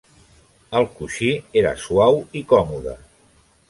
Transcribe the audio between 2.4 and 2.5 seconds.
i